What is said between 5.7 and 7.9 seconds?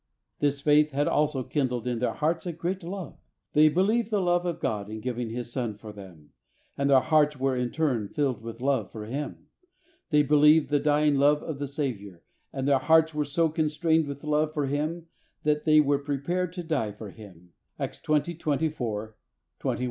for them, and their hearts were in